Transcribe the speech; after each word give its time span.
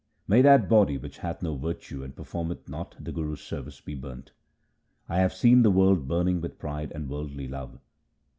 May 0.27 0.41
that 0.41 0.67
body 0.67 0.97
which 0.97 1.19
hath 1.19 1.43
no 1.43 1.55
virtues 1.55 2.01
and 2.03 2.15
performeth 2.15 2.67
not 2.67 2.95
the 2.99 3.11
Guru's 3.11 3.41
service 3.41 3.81
be 3.81 3.93
burnt! 3.93 4.31
I 5.07 5.19
have 5.19 5.31
seen 5.31 5.61
the 5.61 5.69
world 5.69 6.07
burning 6.07 6.41
with 6.41 6.57
pride 6.57 6.91
and 6.91 7.07
worldly 7.07 7.47
love. 7.47 7.77